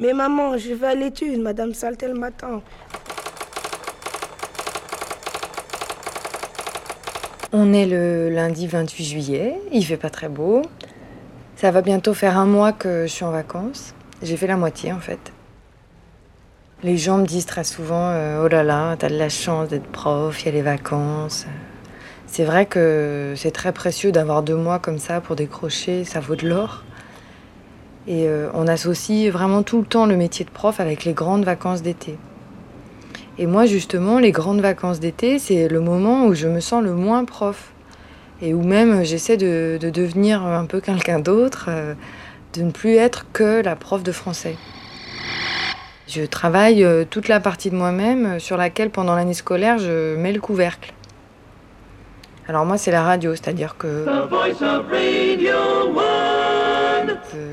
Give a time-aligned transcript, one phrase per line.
[0.00, 2.62] Mais maman, je vais à l'étude, Madame Saltel m'attend.
[7.52, 10.62] On est le lundi 28 juillet, il fait pas très beau.
[11.56, 13.94] Ça va bientôt faire un mois que je suis en vacances.
[14.22, 15.32] J'ai fait la moitié en fait.
[16.82, 19.90] Les gens me disent très souvent euh, Oh là là, t'as de la chance d'être
[19.90, 21.44] prof, il y a les vacances.
[22.26, 26.36] C'est vrai que c'est très précieux d'avoir deux mois comme ça pour décrocher, ça vaut
[26.36, 26.84] de l'or.
[28.06, 31.44] Et euh, on associe vraiment tout le temps le métier de prof avec les grandes
[31.44, 32.16] vacances d'été.
[33.38, 36.94] Et moi, justement, les grandes vacances d'été, c'est le moment où je me sens le
[36.94, 37.72] moins prof.
[38.42, 41.94] Et où même j'essaie de, devenir un peu quelqu'un d'autre, euh,
[42.54, 44.56] de ne plus être que la prof de français.
[46.08, 50.32] Je travaille euh, toute la partie de moi-même sur laquelle, pendant l'année scolaire, je mets
[50.32, 50.92] le couvercle.
[52.48, 54.04] Alors moi, c'est la radio, c'est-à-dire que...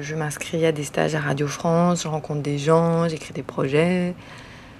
[0.02, 4.16] Je m'inscris à des stages à Radio France, je rencontre des gens, j'écris des projets.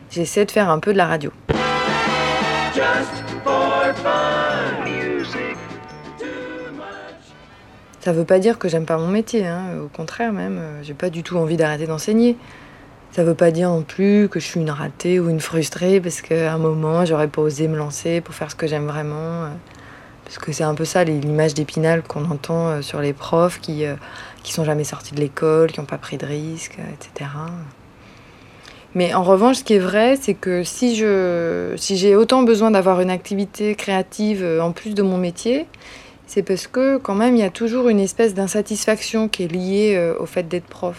[0.10, 1.32] J'essaie de faire un peu de la radio.
[8.00, 9.64] Ça veut pas dire que j'aime pas mon métier, hein.
[9.84, 12.38] au contraire même, euh, j'ai pas du tout envie d'arrêter d'enseigner.
[13.12, 16.22] Ça veut pas dire non plus que je suis une ratée ou une frustrée parce
[16.22, 19.50] qu'à un moment j'aurais pas osé me lancer pour faire ce que j'aime vraiment.
[20.28, 20.34] Euh.
[20.34, 23.86] Parce que c'est un peu ça l'image d'épinal qu'on entend euh, sur les profs qui,
[24.44, 27.30] qui sont jamais sortis de l'école, qui n'ont pas pris de risques, etc.
[28.98, 32.72] Mais en revanche, ce qui est vrai, c'est que si je si j'ai autant besoin
[32.72, 35.68] d'avoir une activité créative euh, en plus de mon métier,
[36.26, 39.94] c'est parce que quand même il y a toujours une espèce d'insatisfaction qui est liée
[39.96, 40.98] euh, au fait d'être prof.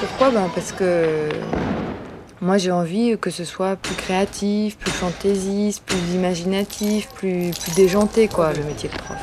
[0.00, 0.30] Pourquoi?
[0.30, 1.28] Ben Parce que
[2.42, 8.52] moi j'ai envie que ce soit plus créatif, plus fantaisiste, plus imaginatif, plus, déjanté quoi,
[8.52, 9.18] le métier de prof.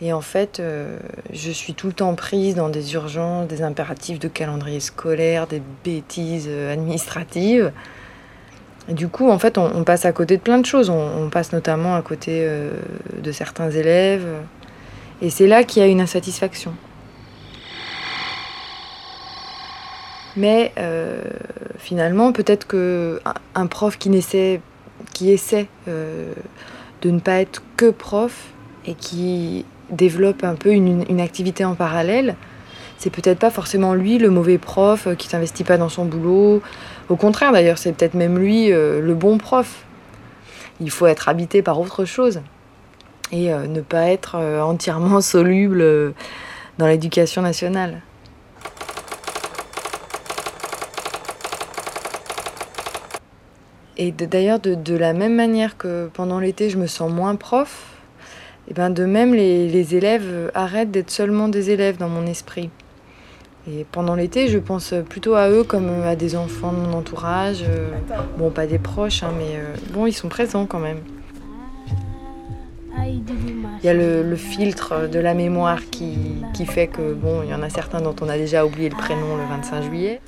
[0.00, 0.98] Et en fait, euh,
[1.32, 5.60] je suis tout le temps prise dans des urgences, des impératifs de calendrier scolaire, des
[5.84, 7.72] bêtises euh, administratives.
[8.88, 10.88] Du coup, en fait, on, passe à côté de plein de choses.
[10.88, 12.70] On, passe notamment à côté euh,
[13.22, 14.24] de certains élèves.
[15.20, 16.72] Et c'est là qu'il y a une insatisfaction.
[20.38, 20.72] Mais
[21.78, 23.18] finalement, peut-être qu'un
[23.54, 24.60] un prof qui, essaie,
[25.20, 28.48] essaie de ne pas être que prof
[28.86, 32.36] et qui développe un peu une, activité en parallèle,
[32.98, 36.62] c'est peut-être pas forcément lui le mauvais prof euh, qui s'investit pas dans son boulot.
[37.08, 39.84] Au contraire d'ailleurs, c'est peut-être même lui euh, le bon prof.
[40.80, 42.40] Il faut être habité par autre chose
[43.30, 46.14] et euh, ne pas être entièrement soluble
[46.78, 48.02] dans l'éducation nationale.
[53.98, 57.94] Et d'ailleurs, de, la même manière que pendant l'été, je me sens moins prof,
[58.70, 62.70] et ben de même, les, élèves arrêtent d'être seulement des élèves dans mon esprit.
[63.66, 67.62] Et pendant l'été, je pense plutôt à eux comme à des enfants de mon entourage.
[67.62, 67.90] Euh,
[68.38, 71.00] bon, pas des proches, hein, mais euh, bon, ils sont présents quand même.
[73.82, 76.16] Il y a le, filtre de la mémoire qui,
[76.52, 78.96] qui, fait que, bon, il y en a certains dont on a déjà oublié le
[78.96, 80.20] prénom le 25 juillet.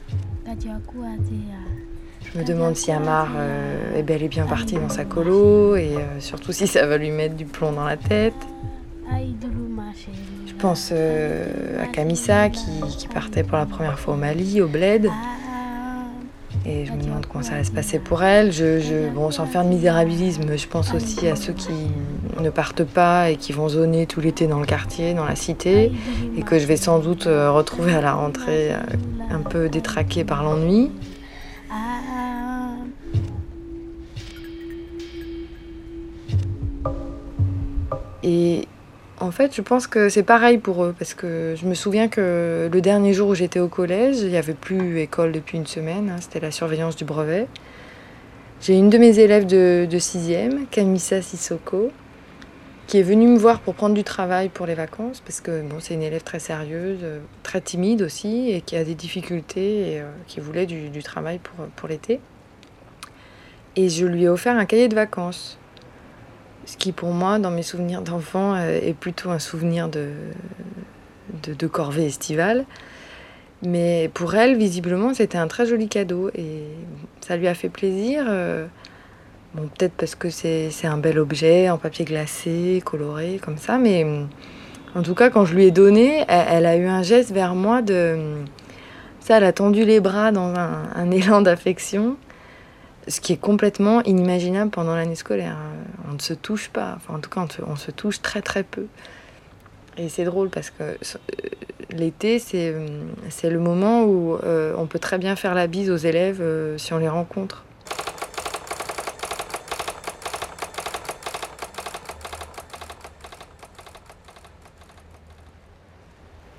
[2.32, 5.96] Je me demande si Amar euh, est bel et bien parti dans sa colo et
[5.96, 8.34] euh, surtout si ça va lui mettre du plomb dans la tête.
[10.46, 15.08] Je pense euh, à Kamissa qui, partait pour la première fois au Mali, au Bled.
[16.66, 18.52] Et je me demande comment ça va se passer pour elle.
[18.52, 21.72] Je, bon, sans faire de misérabilisme, je pense aussi à ceux qui
[22.40, 25.90] ne partent pas et qui vont zoner tout l'été dans le quartier, dans la cité,
[26.36, 28.72] et que je vais sans doute retrouver à la rentrée
[29.30, 30.90] un peu détraqués par l'ennui.
[38.22, 38.66] Et
[39.18, 42.68] en fait, je pense que c'est pareil pour eux, parce que je me souviens que
[42.72, 46.10] le dernier jour où j'étais au collège, il n'y avait plus école depuis une semaine,
[46.10, 47.46] hein, c'était la surveillance du brevet.
[48.62, 51.90] J'ai une de mes élèves de, de 6e, Kamissa Sissoko,
[52.86, 55.76] qui est venue me voir pour prendre du travail pour les vacances, parce que bon,
[55.78, 57.04] c'est une élève très sérieuse,
[57.42, 61.38] très timide aussi, et qui a des difficultés, et euh, qui voulait du, du travail
[61.38, 62.20] pour, pour l'été.
[63.76, 65.59] Et je lui ai offert un cahier de vacances.
[66.70, 72.06] Ce qui pour moi, dans mes souvenirs d'enfant, euh, est plutôt un souvenir de, corvée
[72.06, 72.64] estivale.
[73.64, 76.62] Mais pour elle, visiblement, c'était un très joli cadeau et
[77.22, 78.24] ça lui a fait plaisir.
[78.28, 78.66] Euh,
[79.54, 84.06] bon, peut-être parce que c'est un bel objet en papier glacé, coloré, comme ça, mais
[84.94, 87.82] en tout cas, quand je lui ai donné, elle, a eu un geste vers moi
[87.82, 88.16] de.
[89.18, 92.16] Ça, elle a tendu les bras dans un élan d'affection
[93.08, 95.56] ce qui est complètement inimaginable pendant l'année scolaire.
[96.08, 96.94] On ne se touche pas.
[96.96, 98.86] Enfin, en tout cas, on se, touche très très peu.
[99.96, 100.94] Et c'est drôle parce que euh,
[101.90, 102.86] l'été, c'est, euh,
[103.28, 106.42] c'est le moment où euh, on peut très bien faire la bise aux élèves
[106.76, 107.64] si on les rencontre.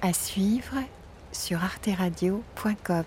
[0.02, 0.76] À suivre
[1.32, 3.06] sur arteradio.com.